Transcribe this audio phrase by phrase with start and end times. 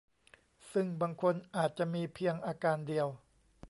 [0.71, 3.07] ซึ่งบางคนอาจจะมีเพียงอาการเดียว